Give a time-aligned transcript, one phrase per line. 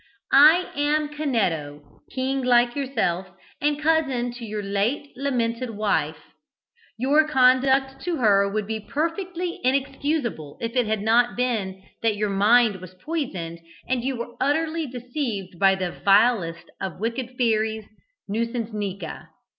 [0.33, 3.27] I am Canetto, king like yourself,
[3.61, 6.33] and cousin to your late lamented wife.
[6.97, 12.31] Your conduct to her would be perfectly inexcusable if it had not been that your
[12.31, 17.85] mind was poisoned and you were utterly deceived by this vilest of wicked fairies,
[18.27, 19.27] Nuisancenika."